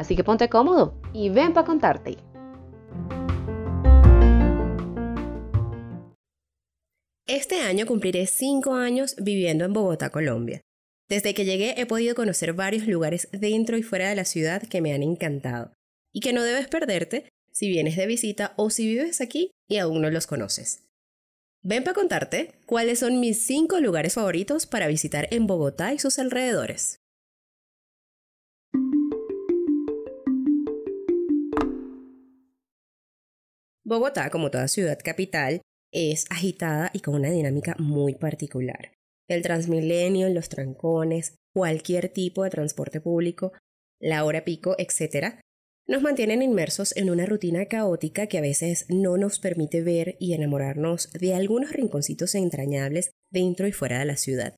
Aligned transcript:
Así 0.00 0.16
que 0.16 0.24
ponte 0.24 0.48
cómodo 0.48 0.98
y 1.12 1.28
ven 1.28 1.52
para 1.52 1.66
contarte. 1.66 2.16
Este 7.26 7.60
año 7.60 7.84
cumpliré 7.84 8.26
5 8.26 8.72
años 8.76 9.14
viviendo 9.18 9.66
en 9.66 9.74
Bogotá, 9.74 10.08
Colombia. 10.08 10.62
Desde 11.10 11.34
que 11.34 11.44
llegué 11.44 11.78
he 11.78 11.84
podido 11.84 12.14
conocer 12.14 12.54
varios 12.54 12.86
lugares 12.86 13.28
dentro 13.32 13.76
y 13.76 13.82
fuera 13.82 14.08
de 14.08 14.14
la 14.14 14.24
ciudad 14.24 14.62
que 14.62 14.80
me 14.80 14.94
han 14.94 15.02
encantado 15.02 15.74
y 16.14 16.20
que 16.20 16.32
no 16.32 16.44
debes 16.44 16.68
perderte 16.68 17.28
si 17.52 17.68
vienes 17.68 17.96
de 17.96 18.06
visita 18.06 18.54
o 18.56 18.70
si 18.70 18.86
vives 18.86 19.20
aquí 19.20 19.50
y 19.68 19.76
aún 19.76 20.00
no 20.00 20.08
los 20.08 20.26
conoces. 20.26 20.86
Ven 21.62 21.84
para 21.84 21.94
contarte 21.94 22.52
cuáles 22.64 23.00
son 23.00 23.20
mis 23.20 23.42
5 23.42 23.80
lugares 23.80 24.14
favoritos 24.14 24.64
para 24.64 24.86
visitar 24.86 25.28
en 25.30 25.46
Bogotá 25.46 25.92
y 25.92 25.98
sus 25.98 26.18
alrededores. 26.18 26.99
Bogotá, 33.90 34.30
como 34.30 34.52
toda 34.52 34.68
ciudad 34.68 35.00
capital, 35.02 35.62
es 35.92 36.26
agitada 36.30 36.92
y 36.94 37.00
con 37.00 37.16
una 37.16 37.28
dinámica 37.28 37.74
muy 37.80 38.14
particular. 38.14 38.92
El 39.28 39.42
transmilenio, 39.42 40.28
los 40.28 40.48
trancones, 40.48 41.34
cualquier 41.52 42.08
tipo 42.08 42.44
de 42.44 42.50
transporte 42.50 43.00
público, 43.00 43.52
la 44.00 44.24
hora 44.24 44.44
pico, 44.44 44.76
etc., 44.78 45.40
nos 45.88 46.02
mantienen 46.02 46.40
inmersos 46.40 46.96
en 46.96 47.10
una 47.10 47.26
rutina 47.26 47.66
caótica 47.66 48.28
que 48.28 48.38
a 48.38 48.42
veces 48.42 48.86
no 48.90 49.16
nos 49.16 49.40
permite 49.40 49.82
ver 49.82 50.14
y 50.20 50.34
enamorarnos 50.34 51.10
de 51.10 51.34
algunos 51.34 51.72
rinconcitos 51.72 52.36
entrañables 52.36 53.10
dentro 53.32 53.66
y 53.66 53.72
fuera 53.72 53.98
de 53.98 54.04
la 54.04 54.16
ciudad. 54.16 54.54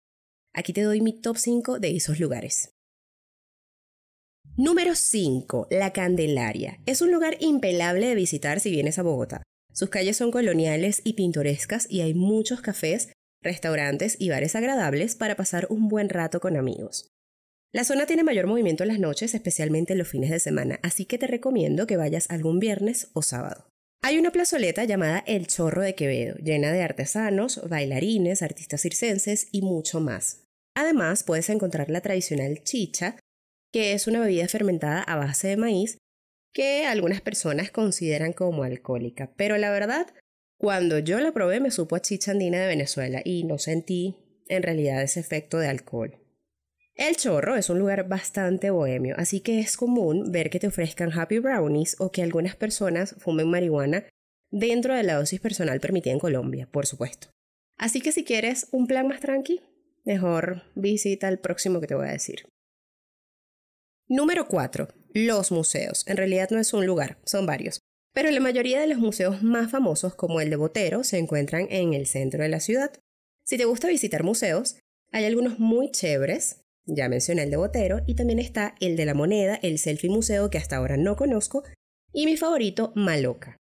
Aquí 0.52 0.74
te 0.74 0.82
doy 0.82 1.00
mi 1.00 1.18
top 1.18 1.38
5 1.38 1.78
de 1.78 1.96
esos 1.96 2.20
lugares. 2.20 2.74
Número 4.58 4.94
5. 4.94 5.68
La 5.70 5.94
Candelaria. 5.94 6.78
Es 6.84 7.00
un 7.00 7.10
lugar 7.10 7.38
impelable 7.40 8.06
de 8.06 8.14
visitar 8.14 8.60
si 8.60 8.70
vienes 8.70 8.98
a 8.98 9.02
Bogotá. 9.02 9.42
Sus 9.72 9.88
calles 9.88 10.18
son 10.18 10.30
coloniales 10.30 11.00
y 11.04 11.14
pintorescas 11.14 11.86
y 11.90 12.02
hay 12.02 12.12
muchos 12.12 12.60
cafés, 12.60 13.08
restaurantes 13.42 14.14
y 14.20 14.28
bares 14.28 14.54
agradables 14.54 15.16
para 15.16 15.36
pasar 15.36 15.68
un 15.70 15.88
buen 15.88 16.10
rato 16.10 16.38
con 16.38 16.58
amigos. 16.58 17.08
La 17.72 17.84
zona 17.84 18.04
tiene 18.04 18.24
mayor 18.24 18.46
movimiento 18.46 18.84
en 18.84 18.90
las 18.90 18.98
noches, 18.98 19.34
especialmente 19.34 19.94
en 19.94 19.98
los 19.98 20.08
fines 20.08 20.28
de 20.28 20.38
semana, 20.38 20.78
así 20.82 21.06
que 21.06 21.16
te 21.16 21.26
recomiendo 21.26 21.86
que 21.86 21.96
vayas 21.96 22.30
algún 22.30 22.60
viernes 22.60 23.08
o 23.14 23.22
sábado. 23.22 23.66
Hay 24.02 24.18
una 24.18 24.32
plazoleta 24.32 24.84
llamada 24.84 25.24
El 25.26 25.46
Chorro 25.46 25.80
de 25.80 25.94
Quevedo, 25.94 26.36
llena 26.36 26.72
de 26.72 26.82
artesanos, 26.82 27.66
bailarines, 27.70 28.42
artistas 28.42 28.82
circenses 28.82 29.48
y 29.50 29.62
mucho 29.62 29.98
más. 30.00 30.44
Además, 30.76 31.24
puedes 31.24 31.48
encontrar 31.48 31.88
la 31.88 32.02
tradicional 32.02 32.62
chicha, 32.62 33.16
que 33.72 33.94
es 33.94 34.06
una 34.06 34.20
bebida 34.20 34.46
fermentada 34.48 35.02
a 35.02 35.16
base 35.16 35.48
de 35.48 35.56
maíz 35.56 35.98
que 36.52 36.84
algunas 36.84 37.20
personas 37.20 37.70
consideran 37.70 38.32
como 38.32 38.62
alcohólica, 38.62 39.32
pero 39.36 39.56
la 39.56 39.70
verdad, 39.70 40.06
cuando 40.58 40.98
yo 40.98 41.18
la 41.18 41.32
probé 41.32 41.60
me 41.60 41.70
supo 41.70 41.96
a 41.96 42.00
chicha 42.00 42.32
andina 42.32 42.60
de 42.60 42.68
Venezuela 42.68 43.22
y 43.24 43.44
no 43.44 43.58
sentí 43.58 44.16
en 44.48 44.62
realidad 44.62 45.02
ese 45.02 45.20
efecto 45.20 45.58
de 45.58 45.68
alcohol. 45.68 46.18
El 46.94 47.16
Chorro 47.16 47.56
es 47.56 47.70
un 47.70 47.78
lugar 47.78 48.06
bastante 48.06 48.70
bohemio, 48.70 49.14
así 49.16 49.40
que 49.40 49.60
es 49.60 49.78
común 49.78 50.30
ver 50.30 50.50
que 50.50 50.60
te 50.60 50.66
ofrezcan 50.66 51.18
happy 51.18 51.38
brownies 51.38 51.96
o 51.98 52.12
que 52.12 52.22
algunas 52.22 52.54
personas 52.54 53.16
fumen 53.18 53.48
marihuana 53.48 54.04
dentro 54.50 54.94
de 54.94 55.02
la 55.02 55.14
dosis 55.14 55.40
personal 55.40 55.80
permitida 55.80 56.12
en 56.12 56.18
Colombia, 56.18 56.68
por 56.70 56.84
supuesto. 56.84 57.28
Así 57.78 58.02
que 58.02 58.12
si 58.12 58.24
quieres 58.24 58.68
un 58.72 58.86
plan 58.86 59.08
más 59.08 59.20
tranqui, 59.20 59.62
mejor 60.04 60.64
visita 60.74 61.28
el 61.28 61.38
próximo 61.38 61.80
que 61.80 61.86
te 61.86 61.94
voy 61.94 62.08
a 62.08 62.12
decir. 62.12 62.44
Número 64.14 64.46
4. 64.46 64.88
Los 65.14 65.50
museos. 65.52 66.06
En 66.06 66.18
realidad 66.18 66.50
no 66.50 66.58
es 66.58 66.74
un 66.74 66.84
lugar, 66.84 67.16
son 67.24 67.46
varios. 67.46 67.80
Pero 68.12 68.30
la 68.30 68.40
mayoría 68.40 68.78
de 68.78 68.86
los 68.86 68.98
museos 68.98 69.42
más 69.42 69.70
famosos, 69.70 70.14
como 70.14 70.42
el 70.42 70.50
de 70.50 70.56
Botero, 70.56 71.02
se 71.02 71.16
encuentran 71.16 71.66
en 71.70 71.94
el 71.94 72.06
centro 72.06 72.42
de 72.42 72.50
la 72.50 72.60
ciudad. 72.60 72.92
Si 73.42 73.56
te 73.56 73.64
gusta 73.64 73.88
visitar 73.88 74.22
museos, 74.22 74.76
hay 75.12 75.24
algunos 75.24 75.58
muy 75.58 75.90
chéveres. 75.90 76.60
Ya 76.84 77.08
mencioné 77.08 77.44
el 77.44 77.50
de 77.50 77.56
Botero 77.56 78.02
y 78.06 78.14
también 78.14 78.38
está 78.38 78.74
el 78.80 78.96
de 78.96 79.06
la 79.06 79.14
moneda, 79.14 79.58
el 79.62 79.78
Selfie 79.78 80.10
Museo 80.10 80.50
que 80.50 80.58
hasta 80.58 80.76
ahora 80.76 80.98
no 80.98 81.16
conozco, 81.16 81.62
y 82.12 82.26
mi 82.26 82.36
favorito, 82.36 82.92
Maloca. 82.94 83.56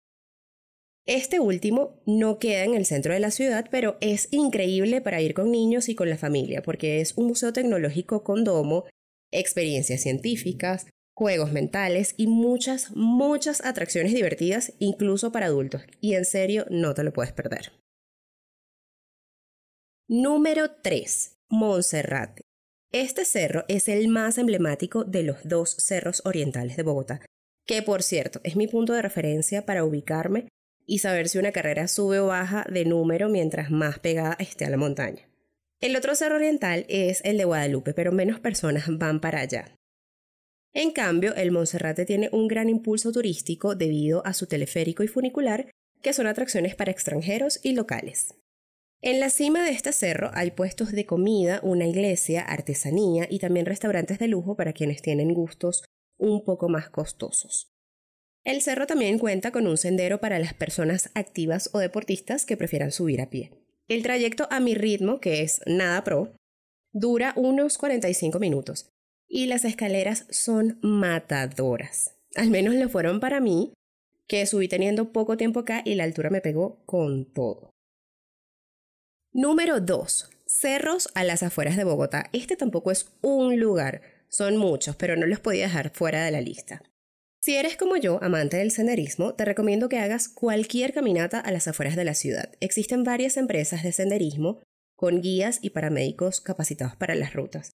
Este 1.06 1.40
último 1.40 2.02
no 2.06 2.40
queda 2.40 2.66
en 2.66 2.74
el 2.74 2.86
centro 2.86 3.14
de 3.14 3.22
la 3.22 3.32
ciudad, 3.32 3.70
pero 3.72 3.96
es 4.02 4.28
increíble 4.32 5.00
para 5.00 5.22
ir 5.22 5.34
con 5.34 5.50
niños 5.50 5.88
y 5.88 5.96
con 5.96 6.10
la 6.10 6.18
familia, 6.18 6.62
porque 6.62 7.00
es 7.00 7.14
un 7.16 7.28
museo 7.28 7.54
tecnológico 7.54 8.26
con 8.26 8.44
domo, 8.44 8.84
experiencias 9.32 10.02
científicas, 10.02 10.88
juegos 11.16 11.52
mentales 11.52 12.16
y 12.18 12.28
muchas, 12.28 12.92
muchas 12.96 13.64
atracciones 13.64 14.14
divertidas, 14.14 14.74
incluso 14.80 15.32
para 15.32 15.48
adultos. 15.48 15.84
Y 16.00 16.16
en 16.16 16.26
serio, 16.26 16.66
no 16.70 16.94
te 16.94 17.04
lo 17.04 17.14
puedes 17.14 17.34
perder. 17.34 17.72
Número 20.08 20.72
3. 20.82 21.38
Monserrate. 21.50 22.42
Este 22.92 23.24
cerro 23.24 23.64
es 23.70 23.88
el 23.88 24.10
más 24.10 24.38
emblemático 24.38 25.06
de 25.06 25.24
los 25.24 25.38
dos 25.46 25.78
cerros 25.80 26.22
orientales 26.26 26.76
de 26.76 26.84
Bogotá, 26.84 27.22
que 27.66 27.82
por 27.82 28.04
cierto 28.04 28.42
es 28.44 28.58
mi 28.58 28.68
punto 28.68 28.92
de 28.92 29.02
referencia 29.02 29.66
para 29.66 29.86
ubicarme 29.86 30.50
y 30.86 31.00
saber 31.00 31.30
si 31.30 31.38
una 31.38 31.54
carrera 31.54 31.88
sube 31.88 32.20
o 32.20 32.28
baja 32.28 32.66
de 32.70 32.84
número 32.84 33.30
mientras 33.30 33.72
más 33.72 34.00
pegada 34.00 34.36
esté 34.40 34.66
a 34.66 34.70
la 34.70 34.76
montaña. 34.76 35.31
El 35.82 35.96
otro 35.96 36.14
cerro 36.14 36.36
oriental 36.36 36.86
es 36.90 37.22
el 37.26 37.40
de 37.40 37.46
Guadalupe, 37.46 37.96
pero 37.96 38.12
menos 38.12 38.40
personas 38.40 38.86
van 38.88 39.20
para 39.20 39.40
allá. 39.40 39.76
En 40.74 40.92
cambio, 40.92 41.34
el 41.36 41.50
Monserrate 41.50 42.06
tiene 42.06 42.30
un 42.32 42.48
gran 42.48 42.70
impulso 42.70 43.12
turístico 43.12 43.74
debido 43.74 44.24
a 44.24 44.36
su 44.36 44.46
teleférico 44.46 45.02
y 45.02 45.08
funicular, 45.08 45.72
que 46.04 46.14
son 46.14 46.28
atracciones 46.28 46.76
para 46.76 46.92
extranjeros 46.92 47.60
y 47.64 47.74
locales. 47.74 48.36
En 49.02 49.20
la 49.20 49.32
cima 49.32 49.64
de 49.64 49.72
este 49.72 49.92
cerro 49.92 50.30
hay 50.36 50.52
puestos 50.52 50.92
de 50.92 51.08
comida, 51.08 51.60
una 51.64 51.88
iglesia, 51.88 52.42
artesanía 52.44 53.26
y 53.28 53.40
también 53.40 53.66
restaurantes 53.66 54.20
de 54.20 54.28
lujo 54.28 54.56
para 54.56 54.74
quienes 54.74 55.02
tienen 55.02 55.34
gustos 55.34 55.84
un 56.20 56.46
poco 56.46 56.70
más 56.70 56.92
costosos. 56.92 57.74
El 58.44 58.62
cerro 58.62 58.86
también 58.86 59.18
cuenta 59.18 59.52
con 59.52 59.66
un 59.66 59.78
sendero 59.78 60.20
para 60.20 60.38
las 60.38 60.54
personas 60.54 61.10
activas 61.16 61.72
o 61.74 61.80
deportistas 61.80 62.46
que 62.46 62.56
prefieran 62.56 62.92
subir 62.92 63.20
a 63.22 63.32
pie. 63.32 63.61
El 63.92 64.04
trayecto 64.04 64.48
a 64.50 64.62
mi 64.62 64.74
ritmo, 64.74 65.20
que 65.20 65.42
es 65.42 65.60
nada 65.66 66.02
pro, 66.06 66.34
dura 66.94 67.34
unos 67.36 67.78
45 67.78 68.40
minutos 68.40 68.90
y 69.28 69.48
las 69.48 69.66
escaleras 69.66 70.28
son 70.30 70.80
matadoras. 70.82 72.16
Al 72.38 72.52
menos 72.52 72.76
lo 72.76 72.88
fueron 72.88 73.20
para 73.20 73.42
mí, 73.42 73.74
que 74.30 74.46
subí 74.46 74.70
teniendo 74.70 75.12
poco 75.12 75.36
tiempo 75.36 75.60
acá 75.60 75.82
y 75.84 75.96
la 75.96 76.06
altura 76.06 76.30
me 76.30 76.40
pegó 76.40 76.86
con 76.86 77.26
todo. 77.34 77.72
Número 79.34 79.82
2. 79.82 80.30
Cerros 80.46 81.10
a 81.14 81.26
las 81.26 81.44
afueras 81.44 81.76
de 81.76 81.84
Bogotá. 81.84 82.30
Este 82.32 82.56
tampoco 82.56 82.92
es 82.92 83.12
un 83.20 83.60
lugar, 83.60 84.04
son 84.30 84.56
muchos, 84.56 84.96
pero 84.96 85.18
no 85.18 85.26
los 85.26 85.42
podía 85.42 85.66
dejar 85.66 85.90
fuera 85.90 86.24
de 86.24 86.32
la 86.32 86.40
lista. 86.40 86.82
Si 87.44 87.56
eres 87.56 87.76
como 87.76 87.98
yo, 87.98 88.22
amante 88.22 88.58
del 88.58 88.70
senderismo, 88.70 89.34
te 89.34 89.46
recomiendo 89.46 89.90
que 89.90 89.98
hagas 89.98 90.30
cualquier 90.30 90.94
caminata 90.94 91.40
a 91.40 91.52
las 91.52 91.68
afueras 91.68 91.96
de 91.96 92.06
la 92.06 92.14
ciudad. 92.14 92.54
Existen 92.60 93.04
varias 93.04 93.36
empresas 93.36 93.82
de 93.82 93.92
senderismo 93.92 94.62
con 94.96 95.22
guías 95.22 95.58
y 95.64 95.72
paramédicos 95.72 96.40
capacitados 96.40 96.96
para 96.96 97.16
las 97.16 97.34
rutas. 97.34 97.72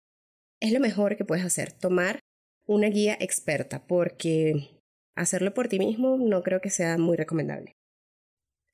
Es 0.61 0.71
lo 0.71 0.79
mejor 0.79 1.17
que 1.17 1.25
puedes 1.25 1.43
hacer, 1.43 1.71
tomar 1.71 2.19
una 2.67 2.89
guía 2.89 3.17
experta, 3.19 3.87
porque 3.87 4.69
hacerlo 5.15 5.55
por 5.55 5.67
ti 5.67 5.79
mismo 5.79 6.17
no 6.17 6.43
creo 6.43 6.61
que 6.61 6.69
sea 6.69 6.99
muy 6.99 7.17
recomendable. 7.17 7.73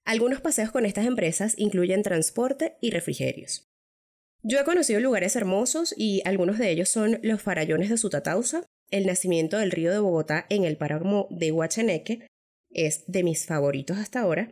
Algunos 0.06 0.42
paseos 0.42 0.72
con 0.72 0.86
estas 0.86 1.06
empresas 1.06 1.54
incluyen 1.58 2.04
transporte 2.04 2.76
y 2.82 2.92
refrigerios. 2.92 3.66
Yo 4.44 4.60
he 4.60 4.66
conocido 4.66 5.00
lugares 5.00 5.38
hermosos 5.38 5.94
y 5.96 6.22
algunos 6.26 6.58
de 6.58 6.70
ellos 6.70 6.90
son 6.90 7.20
los 7.24 7.42
farallones 7.42 7.90
de 7.90 7.98
Sutatausa, 7.98 8.66
el 8.92 9.08
nacimiento 9.08 9.58
del 9.58 9.72
río 9.72 9.92
de 9.92 10.00
Bogotá 10.00 10.46
en 10.50 10.64
el 10.64 10.78
páramo 10.78 11.28
de 11.32 11.52
Huachaneque, 11.52 12.28
es 12.70 13.04
de 13.08 13.24
mis 13.24 13.46
favoritos 13.46 13.98
hasta 13.98 14.20
ahora, 14.20 14.52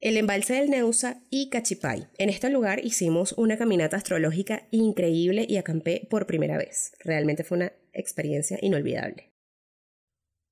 el 0.00 0.16
embalse 0.16 0.54
del 0.54 0.70
Neusa 0.70 1.22
y 1.28 1.48
Cachipay. 1.50 2.06
En 2.18 2.28
este 2.28 2.50
lugar 2.50 2.84
hicimos 2.84 3.32
una 3.32 3.58
caminata 3.58 3.96
astrológica 3.96 4.68
increíble 4.70 5.44
y 5.48 5.56
acampé 5.56 6.06
por 6.08 6.26
primera 6.26 6.56
vez. 6.56 6.92
Realmente 7.00 7.42
fue 7.42 7.58
una 7.58 7.72
experiencia 7.92 8.58
inolvidable. 8.62 9.32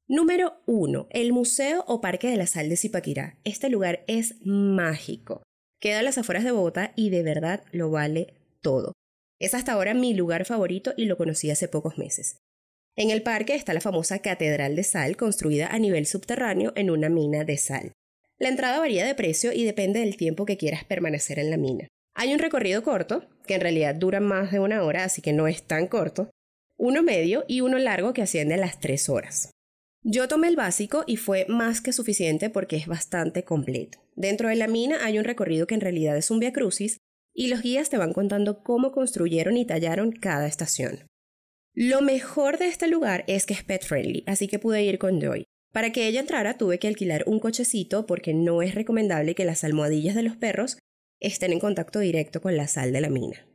Número 0.09 0.55
1. 0.67 1.09
El 1.11 1.33
Museo 1.33 1.85
o 1.87 2.01
Parque 2.01 2.29
de 2.29 2.37
la 2.37 2.47
Sal 2.47 2.69
de 2.69 2.77
Zipaquirá. 2.77 3.39
Este 3.45 3.69
lugar 3.69 4.05
es 4.09 4.35
mágico. 4.45 5.43
Queda 5.81 6.01
a 6.01 6.03
las 6.03 6.19
afueras 6.19 6.43
de 6.43 6.53
Bogotá 6.53 6.93
y 6.97 7.11
de 7.11 7.23
verdad 7.23 7.63
lo 7.71 7.91
vale 7.91 8.35
todo. 8.63 8.93
Es 9.39 9.55
hasta 9.55 9.73
ahora 9.73 9.95
mi 9.95 10.15
lugar 10.15 10.45
favorito 10.45 10.93
y 10.97 11.05
lo 11.05 11.17
conocí 11.17 11.51
hace 11.51 11.69
pocos 11.69 11.99
meses. 11.99 12.39
En 12.98 13.10
el 13.10 13.22
parque 13.22 13.54
está 13.54 13.75
la 13.75 13.82
famosa 13.82 14.20
Catedral 14.20 14.75
de 14.75 14.82
Sal 14.82 15.19
construida 15.19 15.66
a 15.66 15.78
nivel 15.78 16.06
subterráneo 16.06 16.72
en 16.76 16.90
una 16.90 17.10
mina 17.10 17.44
de 17.44 17.58
sal. 17.58 17.93
La 18.38 18.48
entrada 18.48 18.78
varía 18.78 19.04
de 19.04 19.14
precio 19.14 19.52
y 19.52 19.64
depende 19.64 20.00
del 20.00 20.16
tiempo 20.16 20.46
que 20.46 20.56
quieras 20.56 20.84
permanecer 20.84 21.38
en 21.38 21.50
la 21.50 21.58
mina. 21.58 21.88
Hay 22.14 22.32
un 22.32 22.38
recorrido 22.38 22.82
corto, 22.82 23.28
que 23.46 23.54
en 23.54 23.60
realidad 23.60 23.94
dura 23.94 24.20
más 24.20 24.50
de 24.50 24.60
una 24.60 24.82
hora, 24.82 25.04
así 25.04 25.20
que 25.20 25.34
no 25.34 25.46
es 25.46 25.62
tan 25.62 25.88
corto, 25.88 26.31
uno 26.78 27.02
medio 27.02 27.44
y 27.46 27.60
uno 27.60 27.76
largo 27.76 28.14
que 28.14 28.22
asciende 28.22 28.54
a 28.54 28.58
las 28.58 28.81
tres 28.81 29.10
horas. 29.10 29.50
Yo 30.02 30.26
tomé 30.26 30.48
el 30.48 30.56
básico 30.56 31.04
y 31.06 31.16
fue 31.16 31.44
más 31.48 31.82
que 31.82 31.93
suficiente 31.93 32.48
porque 32.48 32.76
es 32.76 32.87
bastante 32.87 33.44
completo. 33.44 33.98
Dentro 34.14 34.48
de 34.48 34.56
la 34.56 34.69
mina 34.69 35.04
hay 35.04 35.19
un 35.19 35.25
recorrido 35.25 35.66
que 35.66 35.75
en 35.75 35.82
realidad 35.82 36.16
es 36.16 36.31
un 36.31 36.40
via 36.40 36.52
crucis 36.52 36.96
y 37.34 37.48
los 37.48 37.60
guías 37.60 37.90
te 37.90 37.98
van 37.98 38.14
contando 38.14 38.62
cómo 38.62 38.93
construyeron 38.93 39.58
y 39.58 39.66
tallaron 39.66 40.12
cada 40.12 40.46
estación. 40.46 41.06
Lo 41.78 42.00
mejor 42.00 42.56
de 42.56 42.69
este 42.69 42.87
lugar 42.87 43.23
es 43.26 43.44
que 43.44 43.52
es 43.52 43.62
pet 43.62 43.84
friendly, 43.84 44.25
así 44.26 44.49
que 44.49 44.58
pude 44.58 44.82
ir 44.82 44.99
con 44.99 45.20
Joy. 45.20 45.44
Para 45.75 45.93
que 45.93 46.06
ella 46.06 46.20
entrara 46.20 46.56
tuve 46.56 46.78
que 46.78 46.88
alquilar 46.88 47.25
un 47.26 47.38
cochecito 47.38 48.06
porque 48.06 48.32
no 48.32 48.62
es 48.62 48.75
recomendable 48.75 49.34
que 49.34 49.44
las 49.44 49.62
almohadillas 49.62 50.14
de 50.14 50.23
los 50.23 50.38
perros 50.38 50.78
estén 51.20 51.52
en 51.52 51.61
contacto 51.61 51.99
directo 51.99 52.40
con 52.40 52.56
la 52.56 52.67
sal 52.67 52.94
de 52.94 53.02
la 53.02 53.11
mina. 53.11 53.46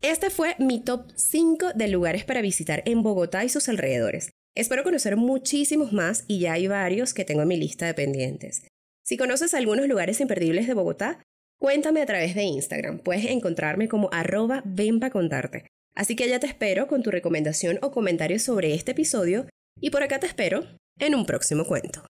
Este 0.00 0.30
fue 0.30 0.54
mi 0.60 0.80
top 0.80 1.10
5 1.16 1.72
de 1.74 1.88
lugares 1.88 2.24
para 2.24 2.40
visitar 2.40 2.84
en 2.86 3.02
Bogotá 3.02 3.44
y 3.44 3.48
sus 3.48 3.68
alrededores. 3.68 4.30
Espero 4.54 4.84
conocer 4.84 5.16
muchísimos 5.16 5.92
más 5.92 6.24
y 6.28 6.38
ya 6.38 6.52
hay 6.52 6.68
varios 6.68 7.14
que 7.14 7.24
tengo 7.24 7.42
en 7.42 7.48
mi 7.48 7.56
lista 7.56 7.86
de 7.86 7.94
pendientes. 7.94 8.64
Si 9.04 9.16
conoces 9.16 9.54
algunos 9.54 9.88
lugares 9.88 10.20
imperdibles 10.20 10.68
de 10.68 10.74
Bogotá, 10.74 11.20
cuéntame 11.58 12.00
a 12.00 12.06
través 12.06 12.36
de 12.36 12.44
Instagram. 12.44 13.00
Puedes 13.00 13.24
encontrarme 13.24 13.88
como 13.88 14.08
arroba 14.12 14.62
ven 14.64 15.00
contarte. 15.00 15.66
Así 15.94 16.16
que 16.16 16.28
ya 16.28 16.40
te 16.40 16.46
espero 16.46 16.86
con 16.86 17.02
tu 17.02 17.10
recomendación 17.10 17.78
o 17.82 17.90
comentario 17.90 18.38
sobre 18.38 18.74
este 18.74 18.92
episodio 18.92 19.46
y 19.80 19.90
por 19.90 20.02
acá 20.02 20.20
te 20.20 20.26
espero 20.26 20.64
en 20.98 21.14
un 21.14 21.26
próximo 21.26 21.64
cuento. 21.64 22.09